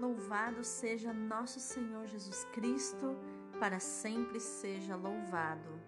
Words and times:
Louvado 0.00 0.64
seja 0.64 1.12
nosso 1.12 1.60
Senhor 1.60 2.04
Jesus 2.06 2.44
Cristo, 2.52 3.16
para 3.60 3.78
sempre 3.78 4.40
seja 4.40 4.96
louvado. 4.96 5.80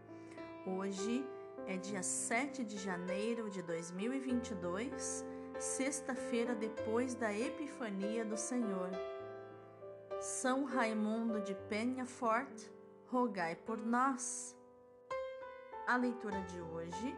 Hoje 0.64 1.26
é 1.66 1.76
dia 1.76 2.04
7 2.04 2.64
de 2.64 2.78
janeiro 2.78 3.50
de 3.50 3.62
2022, 3.62 5.24
sexta-feira 5.58 6.54
depois 6.54 7.16
da 7.16 7.36
Epifania 7.36 8.24
do 8.24 8.36
Senhor. 8.36 8.90
São 10.20 10.62
Raimundo 10.62 11.40
de 11.40 11.56
Penhafort, 11.68 12.70
rogai 13.08 13.56
por 13.56 13.84
nós. 13.84 14.56
A 15.84 15.96
leitura 15.96 16.40
de 16.42 16.60
hoje 16.60 17.16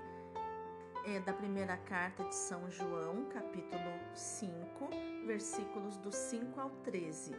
é 1.15 1.21
da 1.21 1.33
primeira 1.33 1.77
carta 1.79 2.23
de 2.25 2.35
São 2.35 2.71
João, 2.71 3.25
capítulo 3.33 3.81
5, 4.15 4.91
versículos 5.25 5.97
do 5.97 6.13
5 6.13 6.61
ao 6.61 6.69
13. 6.83 7.35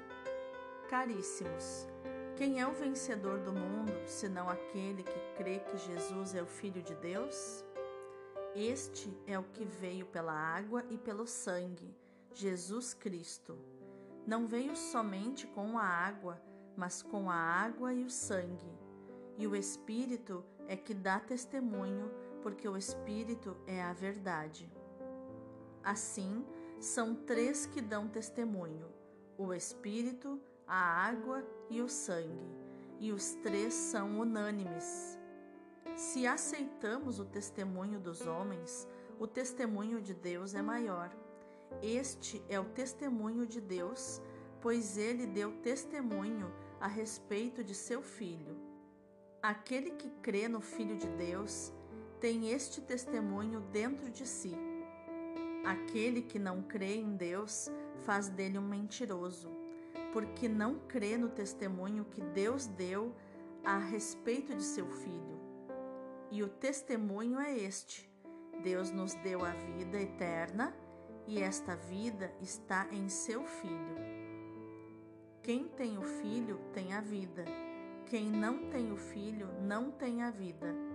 Caríssimos, 0.89 1.87
quem 2.35 2.59
é 2.59 2.67
o 2.67 2.73
vencedor 2.73 3.37
do 3.41 3.53
mundo, 3.53 3.93
senão 4.07 4.49
aquele 4.49 5.03
que 5.03 5.19
crê 5.37 5.59
que 5.59 5.77
Jesus 5.77 6.33
é 6.33 6.41
o 6.41 6.47
Filho 6.47 6.81
de 6.81 6.95
Deus? 6.95 7.63
Este 8.55 9.15
é 9.27 9.37
o 9.37 9.43
que 9.43 9.63
veio 9.63 10.07
pela 10.07 10.33
água 10.33 10.83
e 10.89 10.97
pelo 10.97 11.27
sangue, 11.27 11.95
Jesus 12.33 12.95
Cristo. 12.95 13.55
Não 14.25 14.47
veio 14.47 14.75
somente 14.75 15.45
com 15.45 15.77
a 15.77 15.83
água, 15.83 16.41
mas 16.75 17.03
com 17.03 17.29
a 17.29 17.35
água 17.35 17.93
e 17.93 18.03
o 18.03 18.09
sangue. 18.09 18.73
E 19.37 19.45
o 19.45 19.55
Espírito 19.55 20.43
é 20.67 20.75
que 20.75 20.93
dá 20.95 21.19
testemunho 21.19 22.11
porque 22.41 22.67
o 22.67 22.77
Espírito 22.77 23.55
é 23.65 23.81
a 23.81 23.93
verdade. 23.93 24.71
Assim, 25.83 26.45
são 26.79 27.15
três 27.15 27.65
que 27.65 27.81
dão 27.81 28.07
testemunho: 28.07 28.87
o 29.37 29.53
Espírito, 29.53 30.39
a 30.67 30.77
água 30.77 31.43
e 31.69 31.81
o 31.81 31.89
sangue, 31.89 32.55
e 32.99 33.11
os 33.11 33.33
três 33.35 33.73
são 33.73 34.19
unânimes. 34.19 35.17
Se 35.95 36.25
aceitamos 36.25 37.19
o 37.19 37.25
testemunho 37.25 37.99
dos 37.99 38.25
homens, 38.25 38.87
o 39.19 39.27
testemunho 39.27 40.01
de 40.01 40.13
Deus 40.13 40.53
é 40.53 40.61
maior. 40.61 41.09
Este 41.81 42.43
é 42.47 42.59
o 42.59 42.65
testemunho 42.65 43.45
de 43.45 43.59
Deus, 43.59 44.21
pois 44.61 44.97
ele 44.97 45.25
deu 45.25 45.51
testemunho 45.61 46.51
a 46.79 46.87
respeito 46.87 47.63
de 47.63 47.75
seu 47.75 48.01
Filho. 48.01 48.57
Aquele 49.41 49.91
que 49.91 50.09
crê 50.21 50.47
no 50.47 50.61
Filho 50.61 50.97
de 50.97 51.07
Deus 51.09 51.73
tem 52.19 52.51
este 52.51 52.81
testemunho 52.81 53.61
dentro 53.71 54.09
de 54.09 54.27
si. 54.27 54.53
Aquele 55.63 56.21
que 56.21 56.37
não 56.37 56.61
crê 56.61 56.95
em 56.95 57.15
Deus 57.15 57.71
faz 58.05 58.27
dele 58.27 58.57
um 58.57 58.67
mentiroso, 58.67 59.49
porque 60.11 60.49
não 60.49 60.79
crê 60.79 61.17
no 61.17 61.29
testemunho 61.29 62.05
que 62.05 62.21
Deus 62.21 62.65
deu 62.65 63.15
a 63.63 63.77
respeito 63.77 64.53
de 64.55 64.63
seu 64.63 64.87
filho. 64.87 65.39
E 66.31 66.43
o 66.43 66.49
testemunho 66.49 67.39
é 67.39 67.57
este: 67.57 68.09
Deus 68.63 68.91
nos 68.91 69.13
deu 69.15 69.45
a 69.45 69.51
vida 69.51 69.99
eterna 69.99 70.75
e 71.25 71.41
esta 71.41 71.75
vida 71.75 72.33
está 72.41 72.87
em 72.91 73.07
seu 73.07 73.45
filho. 73.45 73.95
Quem 75.41 75.67
tem 75.69 75.97
o 75.97 76.03
filho 76.03 76.59
tem 76.73 76.93
a 76.93 77.01
vida, 77.01 77.45
quem 78.07 78.29
não 78.29 78.69
tem 78.69 78.91
o 78.91 78.97
filho 78.97 79.47
não 79.61 79.89
tem 79.89 80.21
a 80.21 80.29
vida. 80.29 80.88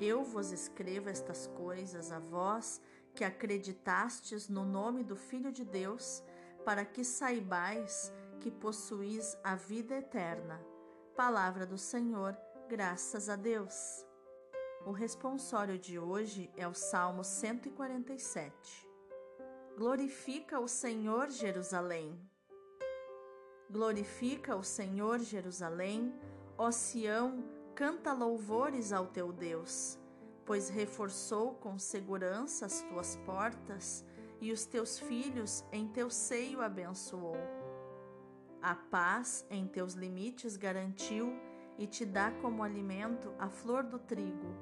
Eu 0.00 0.22
vos 0.22 0.52
escrevo 0.52 1.08
estas 1.08 1.48
coisas 1.48 2.12
a 2.12 2.20
vós 2.20 2.80
que 3.14 3.24
acreditastes 3.24 4.48
no 4.48 4.64
nome 4.64 5.02
do 5.02 5.16
Filho 5.16 5.50
de 5.50 5.64
Deus, 5.64 6.22
para 6.64 6.84
que 6.84 7.02
saibais 7.02 8.12
que 8.40 8.48
possuís 8.48 9.36
a 9.42 9.56
vida 9.56 9.96
eterna. 9.96 10.64
Palavra 11.16 11.66
do 11.66 11.76
Senhor, 11.76 12.38
graças 12.68 13.28
a 13.28 13.34
Deus. 13.34 14.06
O 14.86 14.92
responsório 14.92 15.76
de 15.76 15.98
hoje 15.98 16.48
é 16.56 16.68
o 16.68 16.74
Salmo 16.74 17.24
147. 17.24 18.88
Glorifica 19.76 20.60
o 20.60 20.68
Senhor, 20.68 21.28
Jerusalém. 21.28 22.16
Glorifica 23.68 24.54
o 24.54 24.62
Senhor, 24.62 25.18
Jerusalém, 25.18 26.14
ó 26.56 26.70
Sião, 26.70 27.57
Canta 27.78 28.12
louvores 28.12 28.92
ao 28.92 29.06
teu 29.06 29.32
Deus, 29.32 29.96
pois 30.44 30.68
reforçou 30.68 31.54
com 31.54 31.78
segurança 31.78 32.66
as 32.66 32.82
tuas 32.82 33.14
portas 33.24 34.04
e 34.40 34.50
os 34.50 34.64
teus 34.66 34.98
filhos 34.98 35.64
em 35.70 35.86
teu 35.86 36.10
seio 36.10 36.60
abençoou. 36.60 37.36
A 38.60 38.74
paz 38.74 39.46
em 39.48 39.64
teus 39.64 39.92
limites 39.92 40.56
garantiu 40.56 41.32
e 41.78 41.86
te 41.86 42.04
dá 42.04 42.32
como 42.42 42.64
alimento 42.64 43.32
a 43.38 43.48
flor 43.48 43.84
do 43.84 44.00
trigo. 44.00 44.56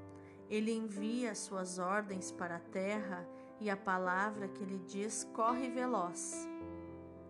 Ele 0.50 0.70
envia 0.70 1.34
suas 1.34 1.78
ordens 1.78 2.30
para 2.30 2.56
a 2.56 2.60
terra 2.70 3.26
e 3.58 3.70
a 3.70 3.76
palavra 3.78 4.46
que 4.46 4.62
lhe 4.62 4.78
diz 4.80 5.24
corre 5.32 5.70
veloz. 5.70 6.46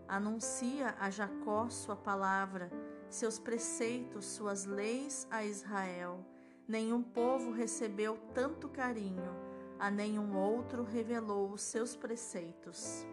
Anuncia 0.08 0.97
a 0.98 1.10
Jacó 1.10 1.68
sua 1.68 1.94
palavra 1.94 2.72
seus 3.08 3.38
preceitos, 3.38 4.26
suas 4.26 4.64
leis 4.64 5.26
a 5.30 5.44
Israel. 5.44 6.24
Nenhum 6.66 7.02
povo 7.02 7.52
recebeu 7.52 8.18
tanto 8.34 8.68
carinho, 8.68 9.34
a 9.78 9.90
nenhum 9.90 10.36
outro 10.36 10.82
revelou 10.82 11.52
os 11.52 11.62
seus 11.62 11.94
preceitos. 11.94 13.06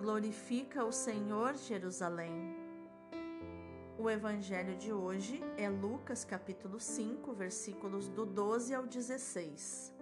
Glorifica 0.00 0.84
o 0.84 0.92
Senhor, 0.92 1.56
Jerusalém. 1.56 2.56
O 3.98 4.08
evangelho 4.08 4.76
de 4.76 4.92
hoje 4.92 5.42
é 5.56 5.68
Lucas 5.68 6.24
capítulo 6.24 6.78
5, 6.78 7.32
versículos 7.32 8.08
do 8.08 8.24
12 8.24 8.72
ao 8.72 8.86
16. 8.86 9.92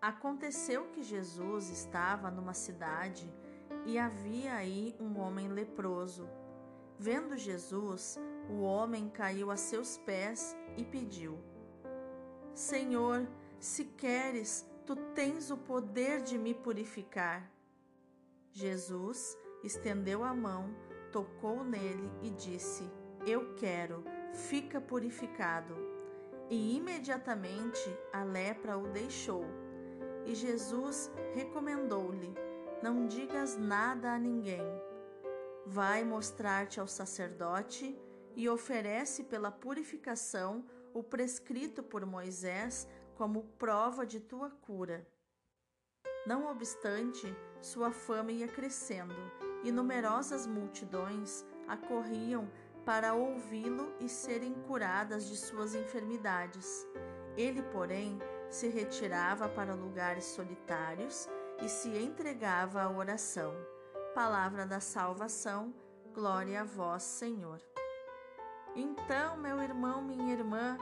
Aconteceu 0.00 0.86
que 0.86 1.02
Jesus 1.02 1.68
estava 1.68 2.30
numa 2.30 2.54
cidade 2.54 3.30
e 3.84 3.98
havia 3.98 4.54
aí 4.54 4.96
um 4.98 5.18
homem 5.18 5.48
leproso. 5.48 6.26
Vendo 7.02 7.34
Jesus, 7.34 8.20
o 8.46 8.60
homem 8.60 9.08
caiu 9.08 9.50
a 9.50 9.56
seus 9.56 9.96
pés 9.96 10.54
e 10.76 10.84
pediu: 10.84 11.38
Senhor, 12.52 13.26
se 13.58 13.86
queres, 13.86 14.70
tu 14.84 14.94
tens 15.14 15.50
o 15.50 15.56
poder 15.56 16.20
de 16.20 16.36
me 16.36 16.52
purificar. 16.52 17.50
Jesus 18.52 19.34
estendeu 19.64 20.22
a 20.22 20.34
mão, 20.34 20.76
tocou 21.10 21.64
nele 21.64 22.12
e 22.20 22.28
disse: 22.28 22.84
Eu 23.26 23.54
quero, 23.54 24.04
fica 24.34 24.78
purificado. 24.78 25.74
E 26.50 26.76
imediatamente 26.76 27.88
a 28.12 28.24
lepra 28.24 28.76
o 28.76 28.88
deixou. 28.88 29.46
E 30.26 30.34
Jesus 30.34 31.10
recomendou-lhe: 31.32 32.34
Não 32.82 33.06
digas 33.06 33.56
nada 33.56 34.12
a 34.12 34.18
ninguém 34.18 34.89
Vai 35.72 36.02
mostrar-te 36.02 36.80
ao 36.80 36.88
sacerdote 36.88 37.96
e 38.34 38.48
oferece 38.48 39.22
pela 39.22 39.52
purificação 39.52 40.64
o 40.92 41.00
prescrito 41.00 41.80
por 41.80 42.04
Moisés 42.04 42.88
como 43.14 43.44
prova 43.56 44.04
de 44.04 44.18
tua 44.18 44.50
cura. 44.50 45.06
Não 46.26 46.50
obstante, 46.50 47.32
sua 47.60 47.92
fama 47.92 48.32
ia 48.32 48.48
crescendo 48.48 49.14
e 49.62 49.70
numerosas 49.70 50.44
multidões 50.44 51.46
acorriam 51.68 52.50
para 52.84 53.14
ouvi-lo 53.14 53.94
e 54.00 54.08
serem 54.08 54.54
curadas 54.66 55.28
de 55.28 55.36
suas 55.36 55.76
enfermidades. 55.76 56.84
Ele, 57.36 57.62
porém, 57.62 58.18
se 58.50 58.66
retirava 58.66 59.48
para 59.48 59.74
lugares 59.74 60.24
solitários 60.24 61.28
e 61.62 61.68
se 61.68 61.90
entregava 61.90 62.82
à 62.82 62.90
oração. 62.90 63.54
Palavra 64.14 64.66
da 64.66 64.80
salvação, 64.80 65.72
glória 66.12 66.62
a 66.62 66.64
vós, 66.64 67.04
Senhor. 67.04 67.60
Então, 68.74 69.36
meu 69.36 69.62
irmão, 69.62 70.02
minha 70.02 70.32
irmã, 70.32 70.76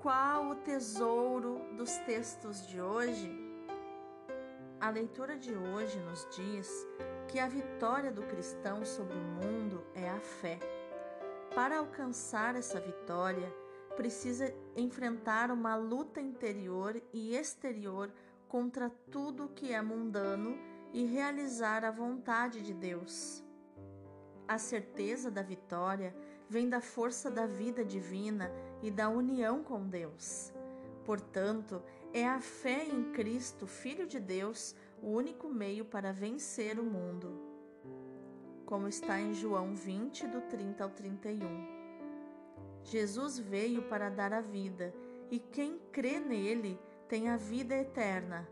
qual 0.00 0.48
o 0.48 0.56
tesouro 0.56 1.60
dos 1.76 1.98
textos 1.98 2.66
de 2.66 2.80
hoje? 2.80 3.30
A 4.80 4.90
leitura 4.90 5.36
de 5.36 5.54
hoje 5.54 6.00
nos 6.00 6.26
diz 6.34 6.68
que 7.28 7.38
a 7.38 7.46
vitória 7.46 8.10
do 8.10 8.22
cristão 8.22 8.84
sobre 8.84 9.16
o 9.16 9.20
mundo 9.20 9.86
é 9.94 10.10
a 10.10 10.18
fé. 10.18 10.58
Para 11.54 11.78
alcançar 11.78 12.56
essa 12.56 12.80
vitória, 12.80 13.54
precisa 13.94 14.52
enfrentar 14.74 15.52
uma 15.52 15.76
luta 15.76 16.20
interior 16.20 17.00
e 17.12 17.36
exterior 17.36 18.12
contra 18.48 18.90
tudo 19.12 19.48
que 19.54 19.72
é 19.72 19.80
mundano 19.80 20.71
e 20.92 21.04
realizar 21.04 21.84
a 21.84 21.90
vontade 21.90 22.60
de 22.62 22.74
Deus. 22.74 23.42
A 24.46 24.58
certeza 24.58 25.30
da 25.30 25.42
vitória 25.42 26.14
vem 26.48 26.68
da 26.68 26.80
força 26.80 27.30
da 27.30 27.46
vida 27.46 27.84
divina 27.84 28.52
e 28.82 28.90
da 28.90 29.08
união 29.08 29.62
com 29.62 29.88
Deus. 29.88 30.52
Portanto, 31.04 31.82
é 32.12 32.28
a 32.28 32.40
fé 32.40 32.84
em 32.84 33.12
Cristo, 33.12 33.66
Filho 33.66 34.06
de 34.06 34.20
Deus, 34.20 34.76
o 35.00 35.08
único 35.08 35.48
meio 35.48 35.84
para 35.84 36.12
vencer 36.12 36.78
o 36.78 36.84
mundo. 36.84 37.50
como 38.66 38.88
está 38.88 39.20
em 39.20 39.34
João 39.34 39.74
20, 39.74 40.26
do 40.28 40.40
30 40.42 40.84
ao 40.84 40.90
31. 40.90 41.46
Jesus 42.84 43.38
veio 43.38 43.82
para 43.82 44.08
dar 44.08 44.32
a 44.32 44.40
vida, 44.40 44.94
e 45.30 45.38
quem 45.38 45.78
crê 45.92 46.18
nele 46.18 46.80
tem 47.06 47.28
a 47.28 47.36
vida 47.36 47.74
eterna. 47.74 48.48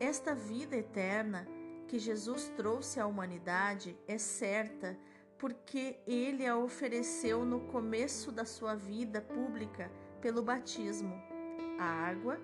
Esta 0.00 0.34
vida 0.34 0.78
eterna 0.78 1.46
que 1.86 1.98
Jesus 1.98 2.48
trouxe 2.56 2.98
à 2.98 3.06
humanidade 3.06 3.94
é 4.08 4.16
certa 4.16 4.98
porque 5.36 5.98
ele 6.06 6.46
a 6.46 6.56
ofereceu 6.56 7.44
no 7.44 7.60
começo 7.66 8.32
da 8.32 8.46
sua 8.46 8.74
vida 8.74 9.20
pública 9.20 9.92
pelo 10.22 10.42
batismo, 10.42 11.14
a 11.78 11.84
água, 11.84 12.40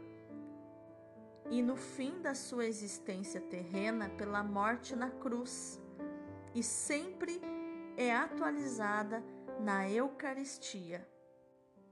e 1.50 1.62
no 1.62 1.76
fim 1.76 2.20
da 2.20 2.34
sua 2.34 2.66
existência 2.66 3.40
terrena 3.40 4.10
pela 4.10 4.42
morte 4.42 4.94
na 4.94 5.10
cruz, 5.10 5.80
e 6.54 6.62
sempre 6.62 7.40
é 7.96 8.14
atualizada 8.14 9.24
na 9.60 9.88
Eucaristia. 9.88 11.08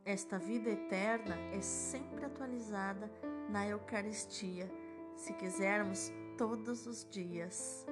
Esta 0.04 0.38
vida 0.38 0.68
eterna 0.68 1.36
é 1.54 1.62
sempre 1.62 2.26
atualizada 2.26 3.10
na 3.48 3.66
Eucaristia, 3.66 4.70
se 5.16 5.32
quisermos, 5.34 6.12
todos 6.36 6.86
os 6.86 7.08
dias. 7.08 7.86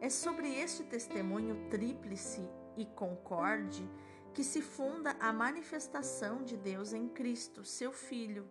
É 0.00 0.10
sobre 0.10 0.54
este 0.54 0.84
testemunho 0.84 1.68
tríplice 1.70 2.46
e 2.76 2.84
concorde 2.84 3.88
que 4.34 4.44
se 4.44 4.60
funda 4.60 5.16
a 5.20 5.32
manifestação 5.32 6.42
de 6.42 6.56
Deus 6.56 6.92
em 6.92 7.08
Cristo, 7.08 7.64
seu 7.64 7.92
Filho. 7.92 8.48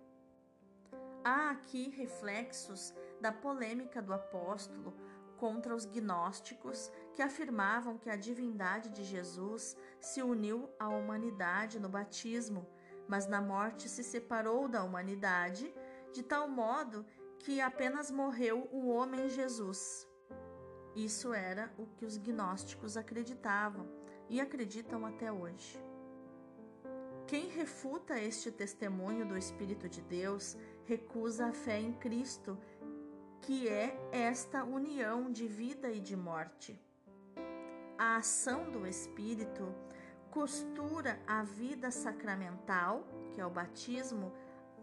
Há 1.24 1.52
aqui 1.52 1.90
reflexos 1.90 2.94
da 3.22 3.32
polêmica 3.32 4.02
do 4.02 4.14
apóstolo 4.14 4.94
contra 5.38 5.76
os 5.76 5.86
gnósticos 5.86 6.92
que 7.14 7.22
afirmavam 7.22 7.98
que 7.98 8.10
a 8.10 8.16
divindade 8.16 8.90
de 8.90 9.04
Jesus 9.04 9.78
se 10.00 10.22
uniu 10.24 10.70
à 10.80 10.88
humanidade 10.88 11.80
no 11.80 11.90
batismo, 11.90 12.66
mas 13.08 13.28
na 13.28 13.42
morte 13.42 13.90
se 13.90 14.04
separou 14.04 14.68
da 14.68 14.84
humanidade, 14.84 15.74
de 16.14 16.24
tal 16.24 16.48
modo 16.48 17.06
que 17.44 17.60
apenas 17.60 18.10
morreu 18.10 18.70
o 18.72 18.88
homem 18.88 19.30
Jesus. 19.30 20.08
Isso 20.96 21.34
era 21.34 21.74
o 21.78 21.86
que 21.86 22.06
os 22.06 22.18
gnósticos 22.18 22.96
acreditavam 22.96 23.86
e 24.30 24.40
acreditam 24.40 25.06
até 25.06 25.30
hoje. 25.30 25.78
Quem 27.28 27.50
refuta 27.50 28.18
este 28.18 28.50
testemunho 28.50 29.28
do 29.28 29.38
Espírito 29.38 29.90
de 29.90 30.02
Deus 30.02 30.56
recusa 30.86 31.48
a 31.48 31.54
fé 31.54 31.80
em 31.80 31.92
Cristo, 31.92 32.58
que 33.42 33.68
é 33.68 33.98
esta 34.12 34.64
união 34.64 35.30
de 35.30 35.46
vida 35.46 35.92
e 35.92 36.00
de 36.00 36.16
morte. 36.16 36.80
A 37.98 38.18
ação 38.18 38.72
do 38.72 38.88
Espírito 38.88 39.74
costura 40.32 41.20
a 41.28 41.44
vida 41.44 41.92
sacramental, 41.92 43.06
que 43.34 43.42
é 43.42 43.46
o 43.46 43.50
batismo, 43.50 44.32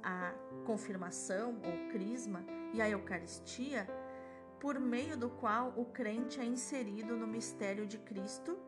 a 0.02 0.32
confirmação 0.64 1.60
ou 1.64 1.90
crisma 1.90 2.44
e 2.72 2.80
a 2.80 2.88
Eucaristia 2.88 3.88
por 4.60 4.78
meio 4.78 5.16
do 5.16 5.30
qual 5.30 5.72
o 5.76 5.86
crente 5.86 6.38
é 6.38 6.44
inserido 6.44 7.16
no 7.16 7.26
mistério 7.26 7.86
de 7.86 7.98
Cristo 7.98 8.58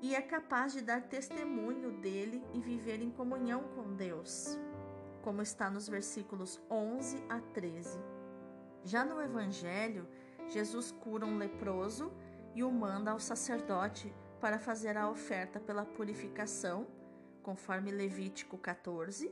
e 0.00 0.14
é 0.14 0.22
capaz 0.22 0.72
de 0.72 0.80
dar 0.80 1.02
testemunho 1.02 1.92
dele 1.92 2.42
e 2.54 2.60
viver 2.60 3.02
em 3.02 3.10
comunhão 3.10 3.64
com 3.74 3.94
Deus, 3.94 4.58
como 5.22 5.42
está 5.42 5.68
nos 5.68 5.88
versículos 5.88 6.60
11 6.70 7.22
a 7.28 7.40
13. 7.40 7.98
Já 8.84 9.04
no 9.04 9.20
Evangelho, 9.20 10.08
Jesus 10.48 10.90
cura 10.90 11.26
um 11.26 11.36
leproso 11.36 12.12
e 12.54 12.64
o 12.64 12.70
manda 12.70 13.10
ao 13.10 13.18
sacerdote 13.18 14.14
para 14.40 14.58
fazer 14.58 14.96
a 14.96 15.10
oferta 15.10 15.60
pela 15.60 15.84
purificação, 15.84 16.86
conforme 17.42 17.90
Levítico 17.90 18.56
14, 18.56 19.30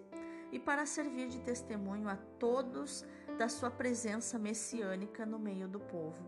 e 0.50 0.58
para 0.58 0.86
servir 0.86 1.28
de 1.28 1.40
testemunho 1.40 2.08
a 2.08 2.16
todos 2.38 3.04
da 3.38 3.48
sua 3.48 3.70
presença 3.70 4.38
messiânica 4.38 5.26
no 5.26 5.38
meio 5.38 5.68
do 5.68 5.80
povo. 5.80 6.24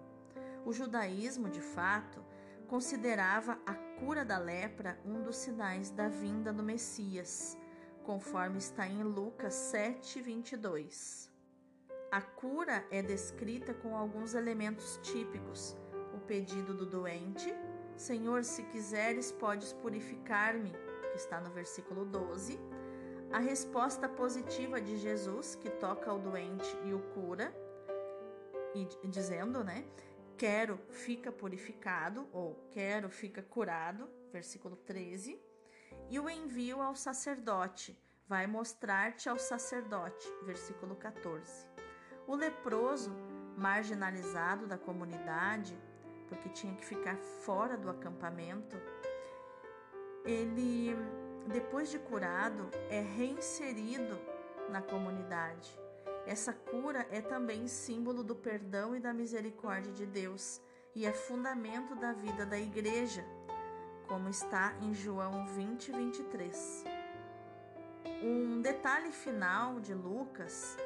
O 0.65 0.73
judaísmo, 0.73 1.49
de 1.49 1.61
fato, 1.61 2.23
considerava 2.67 3.59
a 3.65 3.75
cura 3.99 4.25
da 4.25 4.38
lepra 4.38 4.99
um 5.05 5.23
dos 5.23 5.37
sinais 5.37 5.91
da 5.91 6.09
vinda 6.09 6.53
do 6.53 6.62
Messias, 6.62 7.56
conforme 8.05 8.59
está 8.59 8.87
em 8.87 9.03
Lucas 9.03 9.55
7, 9.55 10.21
22. 10.21 11.31
A 12.11 12.21
cura 12.21 12.85
é 12.91 13.03
descrita 13.03 13.73
com 13.75 13.97
alguns 13.97 14.35
elementos 14.35 14.99
típicos: 15.03 15.76
o 16.14 16.21
pedido 16.21 16.75
do 16.75 16.87
doente, 16.87 17.53
Senhor, 17.97 18.44
se 18.44 18.62
quiseres, 18.64 19.32
podes 19.32 19.73
purificar-me, 19.73 20.73
que 21.11 21.17
está 21.17 21.41
no 21.41 21.50
versículo 21.50 22.05
12 22.05 22.59
a 23.32 23.38
resposta 23.38 24.08
positiva 24.08 24.80
de 24.80 24.96
Jesus, 24.96 25.54
que 25.54 25.69
toca 25.69 26.12
o 26.12 26.19
doente 26.19 26.76
e 26.84 26.94
o 26.94 27.00
cura, 27.14 27.54
e 28.75 28.86
dizendo, 29.08 29.62
né? 29.62 29.84
Quero, 30.36 30.78
fica 30.90 31.32
purificado, 31.32 32.28
ou 32.32 32.54
quero, 32.70 33.10
fica 33.10 33.42
curado, 33.42 34.08
versículo 34.32 34.76
13. 34.76 35.38
E 36.08 36.19
o 36.19 36.28
envio 36.30 36.80
ao 36.80 36.94
sacerdote, 36.94 37.98
vai 38.28 38.46
mostrar-te 38.46 39.28
ao 39.28 39.38
sacerdote, 39.38 40.26
versículo 40.44 40.94
14. 40.96 41.66
O 42.26 42.34
leproso, 42.34 43.10
marginalizado 43.56 44.66
da 44.66 44.78
comunidade, 44.78 45.76
porque 46.28 46.48
tinha 46.50 46.75
que 46.76 46.84
ficar 46.84 47.16
fora 47.16 47.76
do 47.76 47.88
acampamento, 47.88 48.76
ele 50.25 50.94
depois 51.49 51.91
de 51.91 51.99
curado, 51.99 52.69
é 52.91 53.00
reinserido 53.00 54.19
na 54.69 54.83
comunidade. 54.83 55.79
Essa 56.27 56.53
cura 56.53 57.06
é 57.11 57.21
também 57.21 57.67
símbolo 57.67 58.23
do 58.23 58.35
perdão 58.35 58.95
e 58.95 59.00
da 59.00 59.15
misericórdia 59.15 59.93
de 59.93 60.05
Deus 60.05 60.61
e 60.95 61.06
é 61.06 61.12
fundamento 61.12 61.95
da 61.95 62.12
vida 62.12 62.45
da 62.45 62.59
igreja, 62.59 63.25
como 64.06 64.29
está 64.29 64.75
em 64.83 64.93
João 64.93 65.47
20, 65.47 65.93
23. 65.93 66.85
Um 68.23 68.61
detalhe 68.61 69.11
final 69.11 69.81
de 69.81 69.95
Lucas 69.95 70.77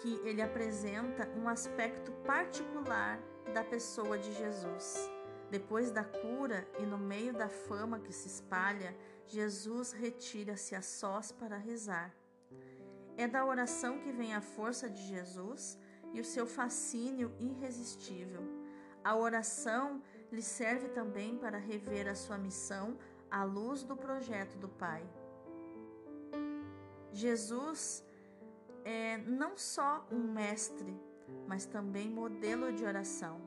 que 0.00 0.20
ele 0.24 0.42
apresenta 0.42 1.28
um 1.36 1.48
aspecto 1.48 2.10
particular 2.26 3.18
da 3.52 3.62
pessoa 3.62 4.18
de 4.18 4.32
Jesus. 4.32 5.10
Depois 5.50 5.90
da 5.90 6.02
cura 6.02 6.66
e 6.78 6.82
no 6.82 6.98
meio 6.98 7.32
da 7.32 7.48
fama 7.48 8.00
que 8.00 8.12
se 8.12 8.26
espalha, 8.26 8.96
Jesus 9.26 9.92
retira-se 9.92 10.74
a 10.74 10.82
sós 10.82 11.32
para 11.32 11.56
rezar. 11.56 12.14
É 13.16 13.26
da 13.26 13.44
oração 13.44 13.98
que 13.98 14.12
vem 14.12 14.34
a 14.34 14.40
força 14.40 14.88
de 14.88 15.02
Jesus 15.02 15.78
e 16.12 16.20
o 16.20 16.24
seu 16.24 16.46
fascínio 16.46 17.32
irresistível. 17.38 18.42
A 19.02 19.16
oração 19.16 20.02
lhe 20.30 20.42
serve 20.42 20.88
também 20.88 21.36
para 21.36 21.58
rever 21.58 22.08
a 22.08 22.14
sua 22.14 22.38
missão 22.38 22.96
à 23.30 23.44
luz 23.44 23.82
do 23.82 23.96
projeto 23.96 24.56
do 24.58 24.68
Pai. 24.68 25.04
Jesus 27.12 28.04
é 28.84 29.16
não 29.18 29.56
só 29.56 30.06
um 30.10 30.32
mestre, 30.32 30.94
mas 31.46 31.66
também 31.66 32.10
modelo 32.10 32.72
de 32.72 32.84
oração. 32.84 33.40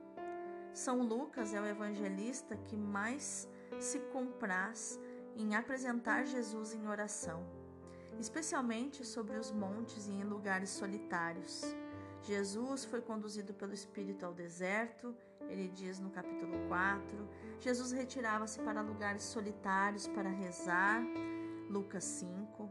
São 0.74 1.02
Lucas 1.02 1.54
é 1.54 1.60
o 1.60 1.66
evangelista 1.66 2.56
que 2.56 2.76
mais 2.76 3.50
se 3.80 4.00
compraz 4.12 5.00
em 5.38 5.56
apresentar 5.56 6.26
Jesus 6.26 6.74
em 6.74 6.88
oração, 6.88 7.46
especialmente 8.20 9.06
sobre 9.06 9.38
os 9.38 9.52
montes 9.52 10.08
e 10.08 10.12
em 10.12 10.24
lugares 10.24 10.70
solitários. 10.70 11.64
Jesus 12.24 12.84
foi 12.84 13.02
conduzido 13.02 13.54
pelo 13.54 13.74
Espírito 13.74 14.26
ao 14.26 14.34
deserto, 14.34 15.16
ele 15.42 15.68
diz 15.70 16.00
no 16.00 16.10
capítulo 16.10 16.68
4. 16.68 17.30
Jesus 17.60 17.92
retirava-se 17.92 18.60
para 18.60 18.82
lugares 18.82 19.24
solitários 19.24 20.08
para 20.08 20.30
rezar, 20.30 21.02
Lucas 21.70 22.04
5. 22.04 22.70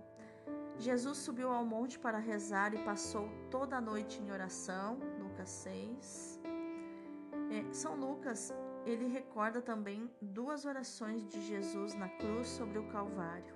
Jesus 0.79 1.19
subiu 1.19 1.51
ao 1.51 1.65
monte 1.65 1.99
para 1.99 2.19
rezar 2.19 2.75
e 2.75 2.85
passou 2.85 3.31
toda 3.51 3.77
a 3.77 3.81
noite 3.81 4.21
em 4.21 4.31
oração, 4.31 4.99
Lucas 5.19 5.49
6. 5.49 6.41
É, 7.51 7.73
São 7.73 7.95
Lucas 7.95 8.53
ele 8.87 9.09
recorda 9.09 9.61
também 9.61 10.09
duas 10.23 10.65
orações 10.65 11.27
de 11.27 11.43
Jesus 11.43 11.93
na 11.95 12.09
cruz 12.09 12.47
sobre 12.47 12.79
o 12.79 12.87
Calvário. 12.87 13.53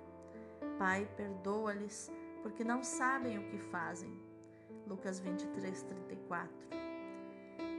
Pai, 0.77 1.09
perdoa-lhes, 1.15 2.11
porque 2.43 2.65
não 2.65 2.83
sabem 2.83 3.39
o 3.39 3.47
que 3.47 3.57
fazem. 3.57 4.21
Lucas 4.85 5.21
23, 5.21 5.83
34. 5.83 6.51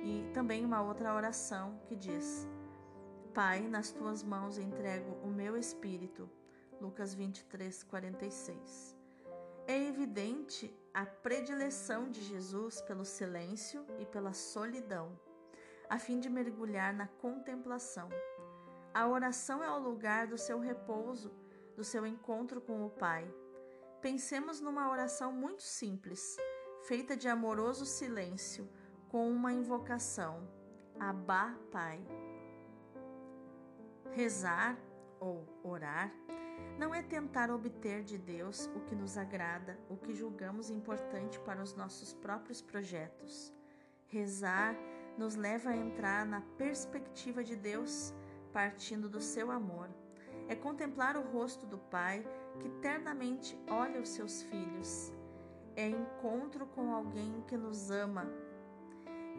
E 0.03 0.31
também 0.33 0.65
uma 0.65 0.81
outra 0.81 1.15
oração 1.15 1.79
que 1.85 1.95
diz: 1.95 2.49
Pai, 3.35 3.69
nas 3.69 3.91
tuas 3.91 4.23
mãos 4.23 4.57
entrego 4.57 5.13
o 5.23 5.27
meu 5.27 5.55
espírito. 5.57 6.29
Lucas 6.81 7.15
23, 7.15 7.83
46. 7.83 8.97
É 9.67 9.79
evidente 9.79 10.75
a 10.95 11.05
predileção 11.05 12.11
de 12.11 12.23
Jesus 12.23 12.81
pelo 12.81 13.05
silêncio 13.05 13.85
e 13.99 14.07
pela 14.07 14.33
solidão. 14.33 15.13
A 15.93 15.99
fim 15.99 16.19
de 16.19 16.31
mergulhar 16.31 16.95
na 16.95 17.07
contemplação. 17.07 18.09
A 18.95 19.07
oração 19.07 19.63
é 19.63 19.71
o 19.71 19.79
lugar 19.79 20.27
do 20.27 20.39
seu 20.39 20.59
repouso, 20.59 21.31
do 21.77 21.85
seu 21.85 22.07
encontro 22.07 22.63
com 22.63 22.87
o 22.87 22.89
Pai. 22.89 23.31
Pensemos 24.01 24.59
numa 24.59 24.91
oração 24.91 25.31
muito 25.31 25.63
simples, 25.63 26.39
feita 26.85 27.15
de 27.15 27.29
amoroso 27.29 27.85
silêncio, 27.85 28.67
com 29.11 29.31
uma 29.31 29.53
invocação: 29.53 30.49
Abá, 30.99 31.55
Pai. 31.71 32.01
Rezar 34.13 34.79
ou 35.21 35.47
orar 35.63 36.11
não 36.79 36.95
é 36.95 37.03
tentar 37.03 37.51
obter 37.51 38.03
de 38.03 38.17
Deus 38.17 38.65
o 38.75 38.81
que 38.81 38.95
nos 38.95 39.19
agrada, 39.19 39.79
o 39.91 39.99
que 39.99 40.15
julgamos 40.15 40.71
importante 40.71 41.39
para 41.41 41.63
os 41.63 41.75
nossos 41.75 42.15
próprios 42.15 42.63
projetos. 42.63 43.53
Rezar 44.07 44.75
nos 45.17 45.35
leva 45.35 45.71
a 45.71 45.77
entrar 45.77 46.27
na 46.27 46.41
perspectiva 46.57 47.43
de 47.43 47.57
Deus, 47.57 48.15
partindo 48.53 49.09
do 49.09 49.21
seu 49.21 49.51
amor. 49.51 49.89
É 50.49 50.55
contemplar 50.55 51.17
o 51.17 51.23
rosto 51.23 51.67
do 51.67 51.79
Pai 51.79 52.27
que 52.61 52.69
ternamente 52.81 53.59
olha 53.69 54.01
os 54.01 54.09
seus 54.09 54.43
filhos. 54.43 55.13
É 55.77 55.89
encontro 55.89 56.67
com 56.67 56.93
alguém 56.93 57.43
que 57.47 57.57
nos 57.57 57.91
ama. 57.91 58.27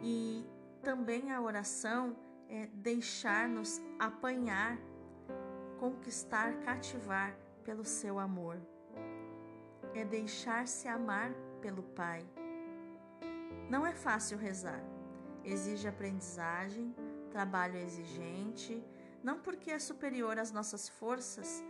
E 0.02 0.44
também 0.82 1.30
a 1.30 1.40
oração 1.40 2.16
é 2.48 2.66
deixar-nos 2.66 3.80
apanhar 3.98 4.78
conquistar, 5.84 6.54
cativar 6.60 7.36
pelo 7.62 7.84
seu 7.84 8.18
amor. 8.18 8.58
É 9.94 10.04
deixar-se 10.04 10.88
amar 10.88 11.32
pelo 11.60 11.82
Pai. 11.82 12.26
Não 13.68 13.86
é 13.86 13.92
fácil 13.92 14.38
rezar. 14.38 14.82
Exige 15.44 15.86
aprendizagem, 15.86 16.94
trabalho 17.30 17.76
exigente, 17.76 18.82
não 19.22 19.38
porque 19.40 19.70
é 19.70 19.78
superior 19.78 20.38
às 20.38 20.50
nossas 20.50 20.88
forças, 20.88 21.62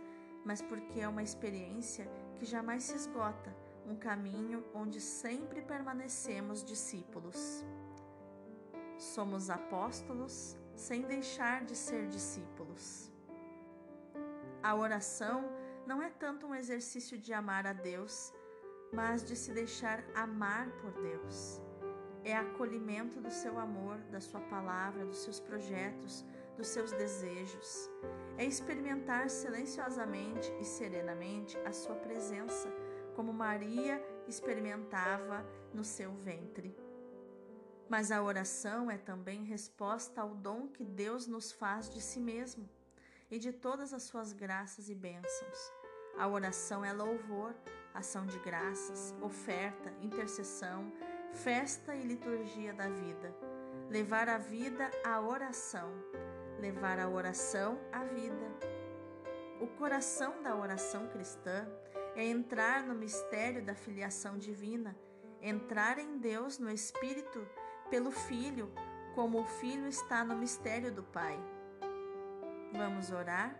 mas 0.45 0.61
porque 0.61 0.99
é 0.99 1.07
uma 1.07 1.23
experiência 1.23 2.09
que 2.37 2.45
jamais 2.45 2.83
se 2.83 2.95
esgota, 2.95 3.55
um 3.85 3.95
caminho 3.95 4.63
onde 4.73 5.01
sempre 5.01 5.61
permanecemos 5.61 6.63
discípulos. 6.63 7.65
Somos 8.97 9.49
apóstolos 9.49 10.57
sem 10.75 11.01
deixar 11.01 11.65
de 11.65 11.75
ser 11.75 12.07
discípulos. 12.07 13.11
A 14.61 14.75
oração 14.75 15.49
não 15.85 16.01
é 16.01 16.09
tanto 16.09 16.47
um 16.47 16.55
exercício 16.55 17.17
de 17.17 17.33
amar 17.33 17.67
a 17.67 17.73
Deus, 17.73 18.33
mas 18.91 19.23
de 19.23 19.35
se 19.35 19.51
deixar 19.51 20.03
amar 20.15 20.69
por 20.81 20.91
Deus. 21.01 21.64
É 22.25 22.35
acolhimento 22.35 23.21
do 23.21 23.29
seu 23.29 23.59
amor, 23.59 23.99
da 24.11 24.19
sua 24.19 24.41
palavra, 24.41 25.05
dos 25.05 25.19
seus 25.19 25.39
projetos, 25.39 26.25
dos 26.57 26.67
seus 26.67 26.91
desejos. 26.91 27.87
É 28.35 28.43
experimentar 28.43 29.29
silenciosamente 29.29 30.51
e 30.59 30.65
serenamente 30.65 31.55
a 31.59 31.71
sua 31.71 31.93
presença, 31.93 32.67
como 33.15 33.31
Maria 33.31 34.03
experimentava 34.27 35.45
no 35.71 35.83
seu 35.83 36.11
ventre. 36.13 36.75
Mas 37.87 38.11
a 38.11 38.23
oração 38.23 38.89
é 38.89 38.97
também 38.97 39.43
resposta 39.43 40.19
ao 40.19 40.33
dom 40.33 40.67
que 40.67 40.83
Deus 40.83 41.27
nos 41.27 41.51
faz 41.51 41.87
de 41.91 42.01
si 42.01 42.19
mesmo 42.19 42.67
e 43.29 43.37
de 43.37 43.53
todas 43.53 43.93
as 43.93 44.01
suas 44.01 44.33
graças 44.33 44.89
e 44.89 44.95
bênçãos. 44.95 45.71
A 46.17 46.27
oração 46.27 46.83
é 46.83 46.91
louvor, 46.91 47.53
ação 47.93 48.25
de 48.25 48.39
graças, 48.39 49.13
oferta, 49.21 49.93
intercessão, 50.01 50.91
festa 51.35 51.93
e 51.93 52.01
liturgia 52.03 52.73
da 52.73 52.87
vida. 52.87 53.35
Levar 53.89 54.29
a 54.29 54.37
vida 54.37 54.89
à 55.03 55.21
oração, 55.21 55.91
levar 56.59 56.99
a 56.99 57.07
oração 57.07 57.77
à 57.91 58.03
vida. 58.03 58.51
O 59.61 59.67
coração 59.67 60.41
da 60.41 60.55
oração 60.55 61.07
cristã 61.07 61.67
é 62.15 62.25
entrar 62.25 62.83
no 62.83 62.95
mistério 62.95 63.63
da 63.63 63.75
filiação 63.75 64.37
divina, 64.37 64.97
entrar 65.41 65.99
em 65.99 66.17
Deus 66.17 66.57
no 66.57 66.71
Espírito 66.71 67.47
pelo 67.89 68.11
Filho, 68.11 68.71
como 69.13 69.41
o 69.41 69.45
Filho 69.45 69.87
está 69.87 70.23
no 70.23 70.35
mistério 70.35 70.91
do 70.91 71.03
Pai. 71.03 71.37
Vamos 72.73 73.11
orar? 73.11 73.55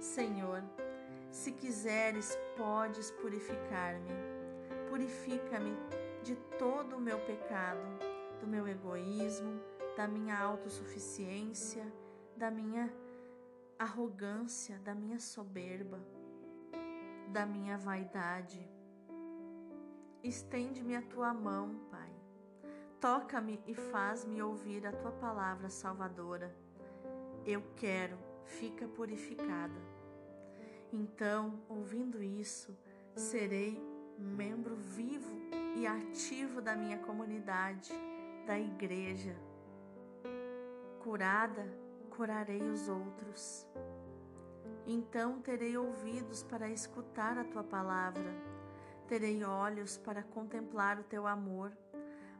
Senhor, 0.00 0.62
se 1.30 1.52
quiseres, 1.52 2.36
podes 2.56 3.10
purificar-me. 3.12 4.12
Purifica-me 4.88 5.76
de 6.28 6.36
todo 6.58 6.96
o 6.96 7.00
meu 7.00 7.18
pecado, 7.20 7.80
do 8.38 8.46
meu 8.46 8.68
egoísmo, 8.68 9.62
da 9.96 10.06
minha 10.06 10.38
autossuficiência, 10.38 11.90
da 12.36 12.50
minha 12.50 12.92
arrogância, 13.78 14.78
da 14.80 14.94
minha 14.94 15.18
soberba, 15.18 15.98
da 17.28 17.46
minha 17.46 17.78
vaidade. 17.78 18.60
Estende-me 20.22 20.96
a 20.96 21.00
tua 21.00 21.32
mão, 21.32 21.80
Pai. 21.90 22.12
Toca-me 23.00 23.58
e 23.66 23.74
faz-me 23.74 24.42
ouvir 24.42 24.86
a 24.86 24.92
tua 24.92 25.12
palavra 25.12 25.70
salvadora. 25.70 26.54
Eu 27.46 27.62
quero 27.74 28.18
fica 28.44 28.86
purificada. 28.86 29.80
Então, 30.92 31.58
ouvindo 31.70 32.22
isso, 32.22 32.76
serei 33.14 33.80
membro 34.18 34.76
vivo 34.76 35.38
e 35.78 35.86
ativo 35.86 36.60
da 36.60 36.74
minha 36.74 36.98
comunidade, 36.98 37.92
da 38.44 38.58
igreja. 38.58 39.36
Curada, 41.00 41.64
curarei 42.10 42.60
os 42.60 42.88
outros. 42.88 43.64
Então 44.84 45.40
terei 45.40 45.78
ouvidos 45.78 46.42
para 46.42 46.68
escutar 46.68 47.38
a 47.38 47.44
tua 47.44 47.62
palavra, 47.62 48.34
terei 49.06 49.44
olhos 49.44 49.96
para 49.96 50.20
contemplar 50.20 50.98
o 50.98 51.04
teu 51.04 51.28
amor, 51.28 51.70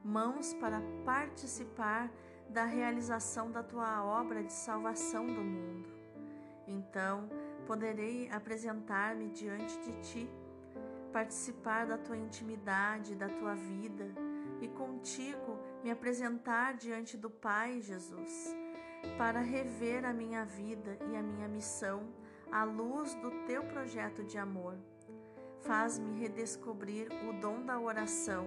mãos 0.02 0.52
para 0.54 0.82
participar 1.04 2.10
da 2.48 2.64
realização 2.64 3.52
da 3.52 3.62
tua 3.62 4.04
obra 4.04 4.42
de 4.42 4.52
salvação 4.52 5.24
do 5.26 5.40
mundo. 5.40 5.88
Então 6.66 7.28
poderei 7.68 8.28
apresentar-me 8.32 9.28
diante 9.28 9.78
de 9.78 9.92
ti, 10.00 10.30
participar 11.12 11.86
da 11.86 11.98
tua 11.98 12.16
intimidade, 12.16 13.14
da 13.14 13.28
tua 13.28 13.54
vida 13.54 14.06
e 14.60 14.68
contigo 14.68 15.58
me 15.82 15.90
apresentar 15.90 16.74
diante 16.74 17.16
do 17.16 17.30
Pai 17.30 17.80
Jesus, 17.80 18.54
para 19.16 19.40
rever 19.40 20.04
a 20.04 20.12
minha 20.12 20.44
vida 20.44 20.98
e 21.10 21.16
a 21.16 21.22
minha 21.22 21.48
missão 21.48 22.08
à 22.50 22.64
luz 22.64 23.14
do 23.16 23.30
teu 23.46 23.62
projeto 23.64 24.24
de 24.24 24.38
amor. 24.38 24.76
Faz-me 25.60 26.18
redescobrir 26.18 27.08
o 27.28 27.32
dom 27.40 27.64
da 27.64 27.78
oração 27.78 28.46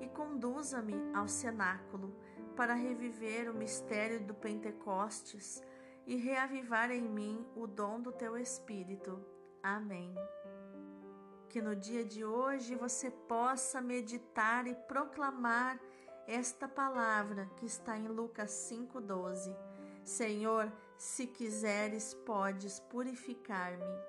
e 0.00 0.08
conduza-me 0.08 0.94
ao 1.14 1.28
cenáculo 1.28 2.14
para 2.56 2.74
reviver 2.74 3.50
o 3.50 3.54
mistério 3.54 4.20
do 4.20 4.34
Pentecostes 4.34 5.62
e 6.06 6.16
reavivar 6.16 6.90
em 6.90 7.02
mim 7.02 7.46
o 7.56 7.66
dom 7.66 8.00
do 8.00 8.12
teu 8.12 8.36
Espírito. 8.36 9.18
Amém. 9.62 10.14
Que 11.54 11.62
no 11.62 11.76
dia 11.76 12.04
de 12.04 12.24
hoje 12.24 12.74
você 12.74 13.12
possa 13.12 13.80
meditar 13.80 14.66
e 14.66 14.74
proclamar 14.74 15.80
esta 16.26 16.66
palavra 16.66 17.48
que 17.56 17.64
está 17.64 17.96
em 17.96 18.08
Lucas 18.08 18.50
5,12. 18.50 19.56
Senhor, 20.02 20.72
se 20.98 21.28
quiseres, 21.28 22.12
podes 22.12 22.80
purificar-me. 22.80 24.02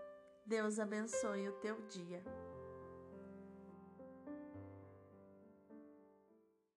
Deus 0.43 0.79
abençoe 0.79 1.47
o 1.47 1.51
teu 1.59 1.79
dia. 1.81 2.23